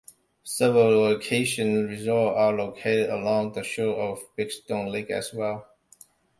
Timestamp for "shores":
3.63-4.17